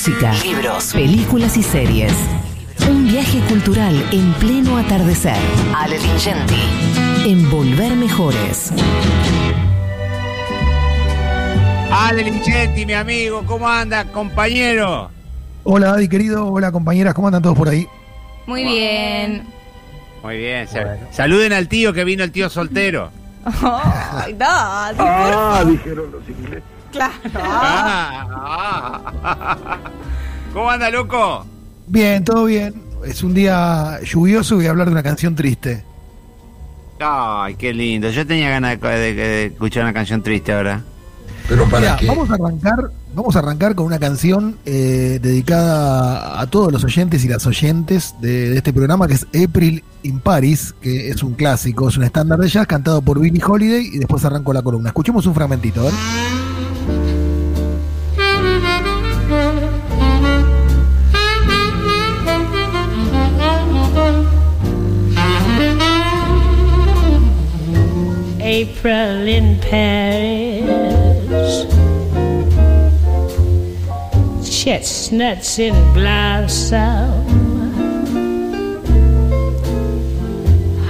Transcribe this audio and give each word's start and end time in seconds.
música, 0.00 0.32
libros, 0.42 0.94
películas 0.94 1.58
y 1.58 1.62
series. 1.62 2.10
Un 2.88 3.06
viaje 3.06 3.38
cultural 3.40 3.94
en 4.12 4.32
pleno 4.34 4.78
atardecer. 4.78 5.36
Ale 5.76 5.98
Lingenti. 5.98 6.54
En 7.26 7.50
Volver 7.50 7.94
Mejores. 7.96 8.72
Ale 11.92 12.22
Lingenti, 12.22 12.86
mi 12.86 12.94
amigo, 12.94 13.42
¿cómo 13.44 13.68
anda, 13.68 14.06
compañero? 14.06 15.10
Hola, 15.64 15.92
Adi, 15.92 16.08
querido. 16.08 16.46
Hola, 16.46 16.72
compañeras. 16.72 17.12
¿Cómo 17.12 17.28
andan 17.28 17.42
todos 17.42 17.58
por 17.58 17.68
ahí? 17.68 17.86
Muy 18.46 18.64
bien. 18.64 19.46
Muy 20.22 20.38
bien. 20.38 20.66
Saluden 21.10 21.52
al 21.52 21.68
tío 21.68 21.92
que 21.92 22.04
vino 22.04 22.24
el 22.24 22.32
tío 22.32 22.48
soltero. 22.48 23.10
Ay, 23.44 24.32
no, 24.32 24.46
Ah, 24.48 25.62
dijeron 25.68 26.10
los 26.10 26.26
ingleses. 26.26 26.79
Claro. 26.92 27.14
Ah. 27.36 28.26
¿Cómo 30.52 30.70
anda, 30.70 30.90
loco? 30.90 31.46
Bien, 31.86 32.24
todo 32.24 32.44
bien. 32.46 32.74
Es 33.06 33.22
un 33.22 33.32
día 33.34 33.98
lluvioso 34.02 34.54
y 34.54 34.58
voy 34.58 34.66
a 34.66 34.70
hablar 34.70 34.86
de 34.88 34.92
una 34.92 35.02
canción 35.02 35.34
triste. 35.34 35.84
Ay, 36.98 37.54
qué 37.54 37.72
lindo. 37.72 38.10
Yo 38.10 38.26
tenía 38.26 38.50
ganas 38.50 38.78
de, 38.80 38.88
de- 38.88 39.14
de 39.14 39.44
escuchar 39.46 39.84
una 39.84 39.92
canción 39.94 40.22
triste 40.22 40.52
ahora. 40.52 40.82
Pero 41.48 41.64
para 41.66 41.80
Mira, 41.80 41.96
qué? 41.96 42.06
vamos 42.06 42.30
a 42.30 42.34
arrancar, 42.34 42.90
vamos 43.14 43.34
a 43.34 43.38
arrancar 43.40 43.74
con 43.74 43.86
una 43.86 43.98
canción 43.98 44.56
eh, 44.66 45.18
dedicada 45.20 46.40
a 46.40 46.46
todos 46.46 46.70
los 46.70 46.84
oyentes 46.84 47.24
y 47.24 47.28
las 47.28 47.44
oyentes 47.46 48.14
de, 48.20 48.50
de 48.50 48.56
este 48.58 48.72
programa 48.72 49.08
que 49.08 49.14
es 49.14 49.26
April 49.34 49.82
in 50.02 50.20
Paris, 50.20 50.74
que 50.80 51.08
es 51.10 51.22
un 51.24 51.34
clásico, 51.34 51.88
es 51.88 51.96
un 51.96 52.04
estándar 52.04 52.38
de 52.38 52.48
jazz 52.48 52.66
cantado 52.68 53.02
por 53.02 53.18
Billie 53.18 53.42
Holiday 53.44 53.84
y 53.94 53.98
después 53.98 54.24
arranco 54.24 54.52
la 54.52 54.62
columna. 54.62 54.90
Escuchemos 54.90 55.26
un 55.26 55.34
fragmentito, 55.34 55.80
a 55.80 55.84
ver. 55.84 55.92
April 68.60 69.26
in 69.26 69.56
Paris. 69.60 70.66
Chestnuts 74.44 75.58
in 75.58 75.74
blossom. 75.94 77.24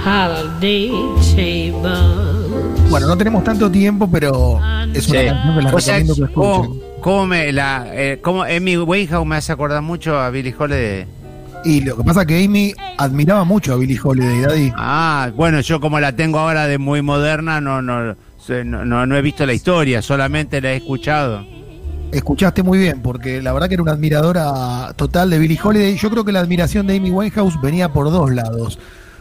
Holiday 0.03 0.89
table. 1.33 2.89
Bueno, 2.89 3.07
no 3.07 3.17
tenemos 3.17 3.43
tanto 3.45 3.71
tiempo, 3.71 4.09
pero 4.11 4.59
es 4.93 5.07
una 5.07 5.19
Sí. 5.21 5.27
canción 5.27 5.55
que 5.55 5.81
sea, 5.81 5.95
recomiendo 5.95 6.15
que 6.15 6.23
escuchen. 6.23 6.33
¿cómo, 6.33 6.75
cómo 6.99 7.27
me 7.27 7.51
la, 7.53 7.85
eh, 7.93 8.19
cómo 8.21 8.43
Amy 8.43 8.75
Winehouse 8.77 9.25
me 9.25 9.37
hace 9.37 9.53
acordar 9.53 9.81
mucho 9.81 10.19
a 10.19 10.29
Billy 10.29 10.53
Holiday? 10.57 11.05
Y 11.63 11.81
lo 11.81 11.95
que 11.95 12.03
pasa 12.03 12.21
es 12.21 12.27
que 12.27 12.43
Amy 12.43 12.73
admiraba 12.97 13.43
mucho 13.43 13.73
a 13.73 13.77
Billie 13.77 13.99
Holiday, 14.01 14.41
Daddy. 14.41 14.73
Ah, 14.75 15.31
bueno, 15.35 15.61
yo 15.61 15.79
como 15.79 15.99
la 15.99 16.15
tengo 16.15 16.39
ahora 16.39 16.67
de 16.67 16.77
muy 16.77 17.01
moderna, 17.01 17.61
no, 17.61 17.81
no, 17.81 18.15
no, 18.63 18.85
no, 18.85 19.05
no 19.05 19.15
he 19.15 19.21
visto 19.21 19.45
la 19.45 19.53
historia, 19.53 20.01
solamente 20.01 20.59
la 20.59 20.71
he 20.71 20.77
escuchado. 20.77 21.45
Escuchaste 22.11 22.63
muy 22.63 22.79
bien, 22.79 23.01
porque 23.01 23.41
la 23.41 23.53
verdad 23.53 23.67
que 23.67 23.75
era 23.75 23.83
una 23.83 23.93
admiradora 23.93 24.93
total 24.95 25.29
de 25.29 25.39
Billie 25.39 25.59
Holiday. 25.63 25.95
Yo 25.97 26.09
creo 26.09 26.25
que 26.25 26.31
la 26.31 26.39
admiración 26.39 26.87
de 26.87 26.97
Amy 26.97 27.11
Winehouse 27.11 27.61
venía 27.61 27.93
por 27.93 28.11
dos 28.11 28.31
lados. 28.31 28.79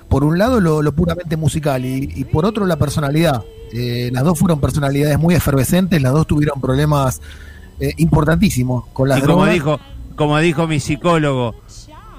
Por 0.08 0.24
un 0.24 0.38
lado, 0.38 0.58
lo, 0.60 0.82
lo 0.82 0.92
puramente 0.92 1.36
musical 1.36 1.84
y, 1.84 2.10
y 2.16 2.24
por 2.24 2.44
otro, 2.44 2.66
la 2.66 2.76
personalidad. 2.76 3.42
Eh, 3.72 4.10
las 4.12 4.24
dos 4.24 4.38
fueron 4.38 4.60
personalidades 4.60 5.18
muy 5.18 5.34
efervescentes, 5.34 6.02
las 6.02 6.12
dos 6.12 6.26
tuvieron 6.26 6.60
problemas 6.60 7.20
eh, 7.78 7.94
importantísimos 7.98 8.86
con 8.92 9.08
las 9.08 9.18
y 9.18 9.20
como 9.20 9.34
drogas. 9.34 9.52
dijo, 9.54 9.80
como 10.16 10.38
dijo 10.38 10.66
mi 10.66 10.80
psicólogo, 10.80 11.54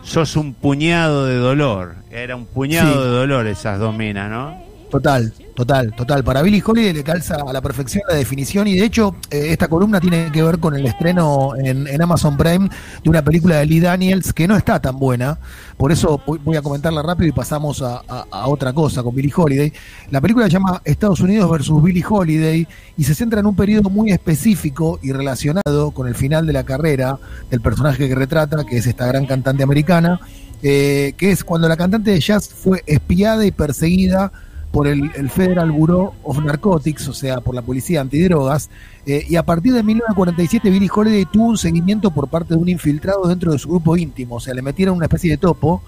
sos 0.03 0.35
un 0.35 0.53
puñado 0.53 1.25
de 1.25 1.35
dolor. 1.35 1.95
Era 2.11 2.35
un 2.35 2.45
puñado 2.45 2.93
Sí. 2.93 2.99
de 2.99 3.05
dolor 3.07 3.47
esas 3.47 3.79
dos 3.79 3.95
minas, 3.95 4.29
¿no? 4.29 4.57
Total, 4.91 5.31
total, 5.55 5.95
total. 5.95 6.21
Para 6.21 6.41
Billie 6.41 6.61
Holiday 6.65 6.91
le 6.91 7.01
calza 7.03 7.37
a 7.47 7.53
la 7.53 7.61
perfección 7.61 8.03
la 8.09 8.15
definición 8.15 8.67
y 8.67 8.75
de 8.77 8.83
hecho 8.85 9.15
eh, 9.29 9.47
esta 9.51 9.69
columna 9.69 10.01
tiene 10.01 10.29
que 10.33 10.43
ver 10.43 10.59
con 10.59 10.75
el 10.75 10.85
estreno 10.85 11.53
en, 11.57 11.87
en 11.87 12.01
Amazon 12.01 12.35
Prime 12.35 12.67
de 13.01 13.09
una 13.09 13.21
película 13.23 13.55
de 13.55 13.65
Lee 13.67 13.79
Daniels 13.79 14.33
que 14.33 14.49
no 14.49 14.57
está 14.57 14.81
tan 14.81 14.99
buena. 14.99 15.39
Por 15.77 15.93
eso 15.93 16.21
voy- 16.27 16.57
a 16.57 16.61
comentarla 16.61 17.01
rápido 17.01 17.29
y 17.29 17.31
pasamos 17.31 17.81
a, 17.81 18.01
a- 18.05 18.47
otra 18.49 18.73
cosa 18.73 19.01
con 19.01 19.15
Billie 19.15 19.31
Holiday. 19.33 19.71
La 20.09 20.19
película 20.19 20.47
se 20.47 20.51
llama 20.51 20.81
Estados 20.83 21.21
Unidos 21.21 21.49
versus 21.49 21.81
Billie 21.81 22.03
Holiday 22.07 22.67
y 22.97 23.03
se 23.05 23.15
centra 23.15 23.39
en 23.39 23.45
un 23.45 23.55
periodo 23.55 23.89
muy 23.89 24.11
específico 24.11 24.99
y 25.01 25.13
relacionado 25.13 25.91
con 25.91 26.09
el 26.09 26.15
final 26.15 26.45
de 26.45 26.51
la 26.51 26.65
carrera 26.65 27.17
del 27.49 27.61
personaje 27.61 28.09
que 28.09 28.15
retrata, 28.15 28.65
que 28.65 28.75
es 28.77 28.87
esta 28.87 29.05
gran 29.05 29.25
cantante 29.25 29.63
americana, 29.63 30.19
eh, 30.61 31.13
que 31.15 31.31
es 31.31 31.45
cuando 31.45 31.69
la 31.69 31.77
cantante 31.77 32.11
de 32.11 32.19
jazz 32.19 32.49
fue 32.49 32.83
espiada 32.85 33.45
y 33.45 33.51
perseguida 33.51 34.33
por 34.71 34.87
el, 34.87 35.29
Federal 35.29 35.71
Bureau 35.71 36.13
of 36.23 36.39
Narcotics, 36.39 37.07
o 37.09 37.13
sea, 37.13 37.41
por 37.41 37.53
la 37.53 37.61
policía 37.61 38.01
antidrogas, 38.01 38.69
eh, 39.05 39.25
y 39.27 39.35
a 39.35 39.43
partir 39.43 39.73
de 39.73 39.83
1947 39.83 40.69
Billie 40.69 40.89
Holiday 40.93 41.25
tuvo 41.25 41.45
un 41.45 41.57
seguimiento 41.57 42.11
por 42.11 42.29
parte 42.29 42.53
de 42.53 42.59
un 42.59 42.69
infiltrado 42.69 43.27
dentro 43.27 43.51
de 43.51 43.59
su 43.59 43.69
grupo 43.69 43.97
íntimo, 43.97 44.35
o 44.35 44.39
sea, 44.39 44.53
le 44.53 44.61
metieron 44.61 44.95
una 44.95 45.05
especie 45.05 45.31
de 45.31 45.37
topo 45.37 45.83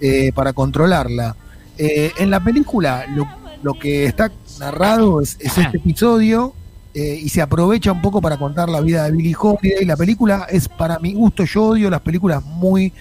eh, 0.00 0.32
para 0.34 0.52
controlarla. 0.52 1.36
Eh, 1.76 2.12
en 2.18 2.30
la 2.30 2.42
película 2.42 3.04
lo, 3.14 3.26
lo 3.62 3.74
que 3.74 4.06
está 4.06 4.30
narrado 4.58 5.20
es, 5.20 5.36
es 5.40 5.58
este 5.58 5.76
episodio 5.76 6.54
y 6.96 7.28
se 7.28 7.42
aprovecha 7.42 7.90
un 7.90 8.00
poco 8.00 8.22
para 8.22 8.36
contar 8.36 8.68
la 8.68 8.80
vida 8.80 9.02
de 9.02 9.10
Billie 9.10 9.34
Holiday. 9.36 9.84
La 9.84 9.96
película 9.96 10.46
es, 10.48 10.68
para 10.68 11.00
mi 11.00 11.12
gusto, 11.12 11.42
yo 11.42 11.64
odio 11.64 11.90
las 11.90 12.02
películas 12.02 12.44
muy 12.44 12.92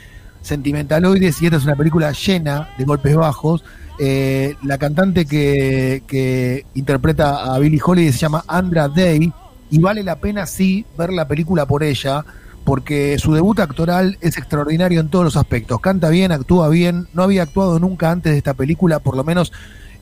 sentimentaloides 0.41 1.39
y 1.43 1.45
esta 1.45 1.57
es 1.57 1.63
una 1.63 1.75
película 1.75 2.11
llena 2.11 2.69
de 2.75 2.85
golpes 2.85 3.15
bajos. 3.15 3.63
Eh, 3.99 4.55
la 4.63 4.77
cantante 4.79 5.25
que, 5.25 6.65
interpreta 6.73 7.53
a 7.53 7.59
Billie 7.59 7.79
Holiday 7.83 8.11
se 8.11 8.19
llama 8.19 8.43
Andra 8.47 8.87
Day 8.87 9.31
y 9.69 9.79
vale 9.79 10.03
la 10.03 10.15
pena 10.17 10.45
sí 10.45 10.85
ver 10.97 11.13
la 11.13 11.27
película 11.27 11.65
por 11.67 11.83
ella 11.83 12.25
porque 12.63 13.17
su 13.19 13.33
debut 13.33 13.59
actoral 13.59 14.17
es 14.21 14.37
extraordinario 14.37 14.99
en 14.99 15.09
todos 15.09 15.25
los 15.25 15.35
aspectos. 15.37 15.79
Canta 15.81 16.09
bien, 16.09 16.31
actúa 16.31 16.69
bien, 16.69 17.07
no 17.13 17.23
había 17.23 17.43
actuado 17.43 17.77
nunca 17.79 18.09
antes 18.09 18.31
de 18.31 18.37
esta 18.37 18.53
película, 18.53 18.99
por 18.99 19.15
lo 19.17 19.23
menos 19.23 19.51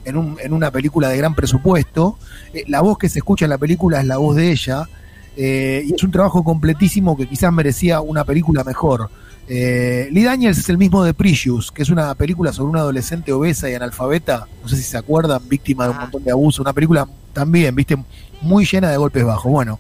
en, 0.06 0.16
un- 0.16 0.38
en 0.41 0.53
una 0.53 0.72
película 0.72 1.09
de 1.09 1.18
gran 1.18 1.34
presupuesto. 1.35 2.18
Eh, 2.53 2.63
la 2.68 2.81
voz 2.81 2.97
que 2.97 3.09
se 3.09 3.19
escucha 3.19 3.46
en 3.46 3.50
la 3.50 3.57
película 3.57 4.00
es 4.00 4.06
la 4.06 4.18
voz 4.18 4.35
de 4.35 4.51
ella 4.51 4.88
eh, 5.35 5.84
y 5.85 5.94
es 5.94 6.03
un 6.03 6.12
trabajo 6.12 6.44
completísimo 6.44 7.18
que 7.18 7.28
quizás 7.28 7.51
merecía 7.51 8.00
una 8.01 8.24
película 8.24 8.63
mejor. 8.63 9.09
Eh, 9.53 10.07
Lee 10.13 10.23
Daniels 10.23 10.59
es 10.59 10.69
el 10.69 10.78
mismo 10.78 11.03
de 11.03 11.13
Precious, 11.13 11.73
que 11.73 11.81
es 11.81 11.89
una 11.89 12.16
película 12.16 12.53
sobre 12.53 12.69
una 12.69 12.79
adolescente 12.79 13.34
obesa 13.34 13.69
y 13.69 13.73
analfabeta, 13.73 14.47
no 14.63 14.69
sé 14.69 14.78
si 14.78 14.84
se 14.84 14.97
acuerdan, 14.97 15.41
víctima 15.50 15.84
de 15.84 15.89
un 15.89 15.97
montón 15.97 16.23
de 16.23 16.31
abuso, 16.31 16.62
una 16.62 16.72
película 16.72 17.06
también, 17.34 17.75
viste, 17.75 17.97
muy 18.39 18.63
llena 18.63 18.89
de 18.89 18.95
golpes 18.95 19.25
bajos. 19.25 19.51
Bueno, 19.51 19.78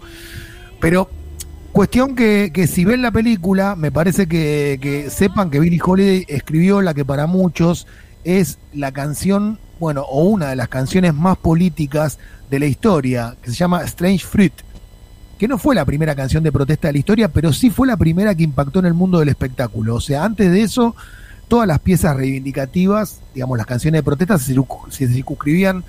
pero 0.81 1.09
cuestión 1.71 2.17
que, 2.17 2.51
que 2.53 2.67
si 2.67 2.83
ven 2.83 3.01
la 3.01 3.11
película, 3.11 3.77
me 3.77 3.93
parece 3.93 4.27
que, 4.27 4.77
que 4.81 5.09
sepan 5.09 5.49
que 5.49 5.61
Billie 5.61 5.79
Holiday 5.81 6.25
escribió 6.27 6.81
la 6.81 6.93
que 6.93 7.05
para 7.05 7.25
muchos 7.25 7.87
es 8.25 8.59
la 8.73 8.91
canción, 8.91 9.57
bueno, 9.79 10.01
o 10.01 10.25
una 10.25 10.49
de 10.49 10.57
las 10.57 10.67
canciones 10.67 11.13
más 11.13 11.37
políticas 11.37 12.19
de 12.49 12.59
la 12.59 12.65
historia, 12.65 13.37
que 13.41 13.51
se 13.51 13.55
llama 13.55 13.83
Strange 13.83 14.25
Fruit 14.25 14.53
que 15.41 15.47
no 15.47 15.57
fue 15.57 15.73
la 15.73 15.85
primera 15.85 16.13
canción 16.13 16.43
de 16.43 16.51
protesta 16.51 16.87
de 16.87 16.93
la 16.93 16.99
historia, 16.99 17.27
pero 17.27 17.51
sí 17.51 17.71
fue 17.71 17.87
la 17.87 17.97
primera 17.97 18.35
que 18.35 18.43
impactó 18.43 18.77
en 18.77 18.85
el 18.85 18.93
mundo 18.93 19.17
del 19.17 19.29
espectáculo. 19.29 19.95
O 19.95 19.99
sea, 19.99 20.23
antes 20.23 20.51
de 20.51 20.61
eso, 20.61 20.95
todas 21.47 21.67
las 21.67 21.79
piezas 21.79 22.15
reivindicativas, 22.15 23.21
digamos, 23.33 23.57
las 23.57 23.65
canciones 23.65 23.97
de 23.97 24.03
protesta 24.03 24.37
se, 24.37 24.55
circu- 24.55 24.87
se 24.91 25.07
circunscribían 25.07 25.83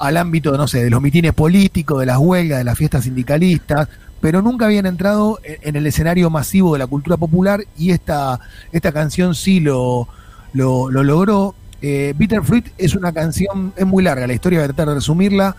al 0.00 0.16
ámbito, 0.16 0.56
no 0.56 0.66
sé, 0.66 0.82
de 0.82 0.90
los 0.90 1.00
mitines 1.00 1.34
políticos, 1.34 2.00
de 2.00 2.06
las 2.06 2.18
huelgas, 2.18 2.58
de 2.58 2.64
las 2.64 2.76
fiestas 2.76 3.04
sindicalistas, 3.04 3.86
pero 4.20 4.42
nunca 4.42 4.64
habían 4.64 4.86
entrado 4.86 5.38
en, 5.44 5.76
el 5.76 5.86
escenario 5.86 6.28
masivo 6.28 6.72
de 6.72 6.80
la 6.80 6.88
cultura 6.88 7.16
popular 7.16 7.60
y 7.78 7.92
esta, 7.92 8.40
esta 8.72 8.90
canción 8.90 9.36
sí 9.36 9.60
lo, 9.60 10.08
lo, 10.52 10.90
lo 10.90 11.04
logró. 11.04 11.54
Eh, 11.80 12.12
Bitter 12.18 12.42
Fruit 12.42 12.66
es 12.76 12.96
una 12.96 13.12
canción, 13.12 13.72
es 13.76 13.86
muy 13.86 14.02
larga, 14.02 14.26
la 14.26 14.32
historia 14.32 14.58
voy 14.58 14.64
a 14.64 14.68
tratar 14.68 14.88
de 14.88 14.94
resumirla, 14.96 15.54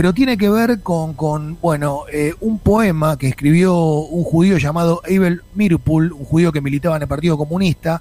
pero 0.00 0.14
tiene 0.14 0.38
que 0.38 0.48
ver 0.48 0.80
con, 0.80 1.12
con 1.12 1.58
bueno, 1.60 2.04
eh, 2.10 2.32
un 2.40 2.58
poema 2.58 3.18
que 3.18 3.28
escribió 3.28 3.76
un 3.76 4.24
judío 4.24 4.56
llamado 4.56 5.02
Abel 5.04 5.42
Mirpul, 5.54 6.14
un 6.14 6.24
judío 6.24 6.52
que 6.52 6.62
militaba 6.62 6.96
en 6.96 7.02
el 7.02 7.08
Partido 7.08 7.36
Comunista, 7.36 8.00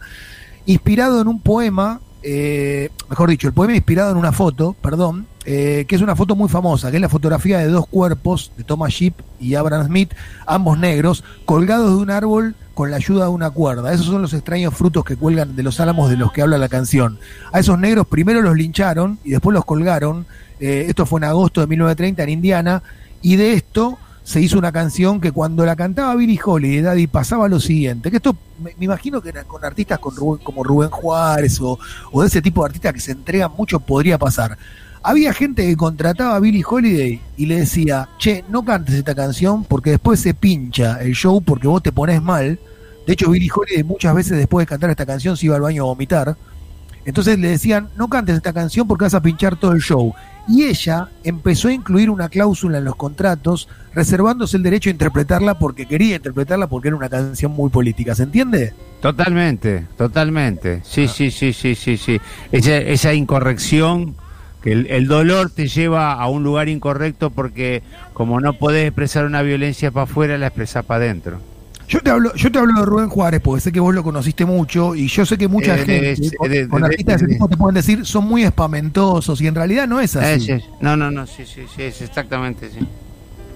inspirado 0.66 1.20
en 1.20 1.28
un 1.28 1.42
poema, 1.42 2.00
eh, 2.24 2.90
mejor 3.10 3.30
dicho, 3.30 3.50
el 3.50 3.54
poema 3.54 3.76
inspirado 3.76 4.12
en 4.12 4.18
una 4.18 4.32
foto, 4.32 4.78
perdón, 4.82 5.28
eh, 5.44 5.84
que 5.90 5.96
es 5.98 6.02
una 6.02 6.16
foto 6.16 6.38
muy 6.38 6.48
famosa, 6.48 6.90
que 6.90 6.96
es 6.96 7.02
la 7.02 7.10
fotografía 7.10 7.58
de 7.58 7.68
dos 7.68 7.86
cuerpos, 7.86 8.54
de 8.56 8.64
Thomas 8.64 8.94
Sheep 8.94 9.16
y 9.42 9.56
Abraham 9.56 9.88
Smith, 9.88 10.14
ambos 10.46 10.80
negros, 10.80 11.26
colgados 11.44 11.90
de 11.90 11.98
un 11.98 12.12
árbol 12.12 12.56
con 12.80 12.92
la 12.92 12.96
ayuda 12.96 13.26
de 13.26 13.30
una 13.32 13.50
cuerda. 13.50 13.92
Esos 13.92 14.06
son 14.06 14.22
los 14.22 14.34
extraños 14.34 14.74
frutos 14.74 15.04
que 15.04 15.18
cuelgan 15.18 15.54
de 15.54 15.64
los 15.64 15.82
álamos 15.82 16.10
de 16.10 16.16
los 16.16 16.32
que 16.32 16.42
habla 16.42 16.58
la 16.58 16.70
canción. 16.70 17.20
A 17.52 17.60
esos 17.60 17.78
negros 17.78 18.08
primero 18.08 18.42
los 18.42 18.56
lincharon 18.56 19.20
y 19.26 19.32
después 19.32 19.54
los 19.54 19.66
colgaron. 19.66 20.26
Eh, 20.62 20.86
esto 20.88 21.06
fue 21.06 21.20
en 21.20 21.26
agosto 21.26 21.60
de 21.60 21.68
1930 21.68 22.24
en 22.24 22.30
Indiana. 22.30 22.82
Y 23.22 23.36
de 23.36 23.52
esto 23.52 23.98
se 24.24 24.40
hizo 24.40 24.58
una 24.58 24.72
canción 24.72 25.20
que 25.20 25.34
cuando 25.34 25.66
la 25.66 25.76
cantaba 25.76 26.16
Billy 26.16 26.40
Holiday, 26.42 26.82
Daddy, 26.82 27.08
pasaba 27.08 27.50
lo 27.50 27.60
siguiente, 27.60 28.10
que 28.12 28.16
esto 28.16 28.38
me, 28.64 28.74
imagino 28.80 29.22
que 29.22 29.34
con 29.46 29.66
artistas 29.66 30.00
con 30.00 30.16
Rubén- 30.16 30.42
como 30.42 30.64
Rubén 30.64 30.90
Juárez 30.90 31.60
o, 31.60 31.78
o 32.14 32.22
de 32.22 32.28
ese 32.30 32.42
tipo 32.42 32.62
de 32.62 32.68
artistas 32.68 32.94
que 32.94 33.02
se 33.02 33.12
entregan 33.12 33.52
mucho, 33.58 33.82
podría 33.82 34.18
pasar. 34.18 34.58
Había 35.02 35.34
gente 35.34 35.66
que 35.66 35.78
contrataba 35.78 36.36
a 36.36 36.40
Billy 36.40 36.64
Holiday 36.68 37.22
y 37.38 37.46
le 37.46 37.62
decía, 37.62 38.10
che, 38.18 38.44
no 38.50 38.66
cantes 38.66 38.96
esta 38.96 39.16
canción 39.16 39.64
porque 39.64 39.92
después 39.92 40.20
se 40.20 40.34
pincha 40.34 41.02
el 41.02 41.14
show 41.14 41.42
porque 41.42 41.68
vos 41.68 41.82
te 41.82 41.92
pones 41.92 42.22
mal. 42.22 42.60
De 43.08 43.14
hecho, 43.14 43.32
Billy 43.32 43.50
Holiday 43.54 43.84
muchas 43.84 44.14
veces 44.14 44.38
después 44.38 44.66
de 44.66 44.70
cantar 44.70 44.90
esta 44.90 45.06
canción 45.06 45.38
se 45.38 45.46
iba 45.46 45.56
al 45.56 45.62
baño 45.62 45.84
a 45.84 45.86
vomitar. 45.86 46.36
Entonces 47.06 47.40
le 47.40 47.48
decían, 47.48 47.90
no 47.98 48.10
cantes 48.10 48.36
esta 48.36 48.54
canción 48.54 48.88
porque 48.88 49.06
vas 49.06 49.14
a 49.14 49.22
pinchar 49.22 49.56
todo 49.56 49.72
el 49.72 49.82
show. 49.82 50.14
Y 50.48 50.64
ella 50.64 51.08
empezó 51.24 51.68
a 51.70 51.74
incluir 51.74 52.10
una 52.10 52.28
cláusula 52.28 52.80
en 52.80 52.86
los 52.86 52.96
contratos, 52.96 53.68
reservándose 53.94 54.58
el 54.58 54.64
derecho 54.64 54.90
a 54.90 54.92
interpretarla 54.92 55.58
porque 55.60 55.86
quería 55.86 56.18
interpretarla 56.18 56.68
porque 56.68 56.90
era 56.90 56.98
una 56.98 57.10
canción 57.10 57.52
muy 57.52 57.70
política. 57.70 58.16
¿Se 58.16 58.24
entiende? 58.24 58.74
Totalmente, 59.02 59.86
totalmente. 59.98 60.82
Sí, 60.84 61.08
sí, 61.08 61.32
sí, 61.32 61.54
sí, 61.54 61.76
sí, 61.76 61.98
sí. 61.98 62.20
Esa, 62.52 62.78
esa 62.78 63.14
incorrección, 63.14 64.16
que 64.62 64.72
el, 64.72 64.88
el 64.88 65.08
dolor 65.08 65.50
te 65.50 65.68
lleva 65.68 66.14
a 66.14 66.28
un 66.28 66.44
lugar 66.44 66.70
incorrecto 66.70 67.30
porque 67.30 67.82
como 68.14 68.40
no 68.42 68.54
podés 68.54 68.88
expresar 68.88 69.26
una 69.26 69.42
violencia 69.42 69.92
para 69.92 70.04
afuera, 70.04 70.38
la 70.38 70.48
expresás 70.48 70.86
para 70.86 71.06
adentro. 71.06 71.40
Yo 71.88 72.02
te 72.02 72.12
hablo, 72.12 72.36
yo 72.36 72.52
te 72.52 72.60
hablo 72.60 72.80
de 72.80 72.86
Rubén 72.86 73.10
Juárez 73.10 73.42
porque 73.44 73.62
sé 73.62 73.72
que 73.72 73.80
vos 73.80 73.96
lo 73.96 74.04
conociste 74.04 74.46
mucho 74.46 74.94
y 74.94 75.08
yo 75.08 75.26
sé 75.26 75.40
que 75.40 75.48
mucha 75.48 75.76
Eh, 75.76 76.16
gente 76.16 76.68
con, 76.68 76.84
artistas 76.84 77.20
de 77.20 77.26
ese 77.26 77.34
tipo 77.34 77.48
te 77.50 77.58
pueden 77.58 77.74
decir 77.74 78.06
son 78.06 78.26
muy 78.26 78.44
espamentosos 78.44 79.42
y 79.42 79.48
en 79.48 79.56
realidad 79.56 79.88
no 79.88 80.00
es 80.00 80.16
así. 80.16 80.52
Eh, 80.52 80.60
sí. 80.60 80.66
No, 80.82 80.96
no, 80.96 81.10
no, 81.10 81.26
sí, 81.26 81.46
sí, 81.46 81.64
sí, 81.76 81.82
es 81.82 82.02
exactamente, 82.02 82.70
sí. 82.70 82.86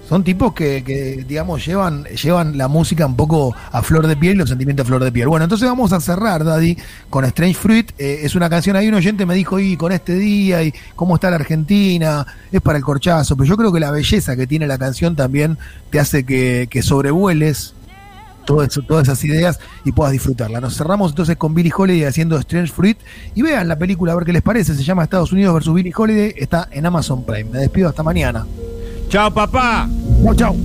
Son 0.08 0.22
tipos 0.22 0.52
que, 0.52 0.84
que, 0.84 1.24
digamos, 1.26 1.64
llevan, 1.64 2.04
llevan 2.04 2.58
la 2.58 2.68
música 2.68 3.06
un 3.06 3.16
poco 3.16 3.54
a 3.72 3.82
flor 3.82 4.06
de 4.06 4.16
piel 4.16 4.34
y 4.34 4.38
los 4.38 4.50
sentimientos 4.50 4.84
a 4.84 4.86
flor 4.86 5.02
de 5.02 5.10
piel. 5.10 5.28
Bueno, 5.28 5.44
entonces 5.44 5.66
vamos 5.66 5.92
a 5.92 6.00
cerrar, 6.00 6.44
Daddy, 6.44 6.76
con 7.08 7.24
Strange 7.24 7.54
Fruit. 7.54 7.92
Eh, 7.98 8.20
es 8.22 8.34
una 8.34 8.50
canción, 8.50 8.76
ahí 8.76 8.88
un 8.88 8.94
oyente 8.94 9.24
me 9.24 9.34
dijo, 9.34 9.58
y 9.58 9.76
con 9.76 9.92
este 9.92 10.14
día, 10.16 10.62
y 10.62 10.74
cómo 10.94 11.14
está 11.14 11.30
la 11.30 11.36
Argentina, 11.36 12.26
es 12.52 12.60
para 12.60 12.76
el 12.76 12.84
corchazo. 12.84 13.34
Pero 13.34 13.48
yo 13.48 13.56
creo 13.56 13.72
que 13.72 13.80
la 13.80 13.90
belleza 13.90 14.36
que 14.36 14.46
tiene 14.46 14.66
la 14.66 14.76
canción 14.76 15.16
también 15.16 15.56
te 15.90 15.98
hace 15.98 16.24
que, 16.24 16.68
que 16.70 16.82
sobrevueles 16.82 17.74
todo 18.44 18.62
eso, 18.62 18.82
todas 18.82 19.08
esas 19.08 19.24
ideas 19.24 19.58
y 19.86 19.92
puedas 19.92 20.12
disfrutarla. 20.12 20.60
Nos 20.60 20.76
cerramos 20.76 21.12
entonces 21.12 21.36
con 21.36 21.54
Billy 21.54 21.72
Holiday 21.74 22.04
haciendo 22.04 22.38
Strange 22.38 22.70
Fruit 22.70 22.98
y 23.34 23.40
vean 23.40 23.68
la 23.68 23.78
película 23.78 24.12
a 24.12 24.16
ver 24.16 24.24
qué 24.24 24.34
les 24.34 24.42
parece. 24.42 24.74
Se 24.74 24.84
llama 24.84 25.04
Estados 25.04 25.32
Unidos 25.32 25.54
versus 25.54 25.74
Billy 25.74 25.92
Holiday. 25.96 26.34
Está 26.36 26.68
en 26.70 26.84
Amazon 26.84 27.24
Prime. 27.24 27.50
Me 27.50 27.58
despido 27.60 27.88
hasta 27.88 28.02
mañana. 28.02 28.44
Chao, 29.14 29.30
papá. 29.30 29.88
Chao, 30.24 30.34
chao. 30.34 30.56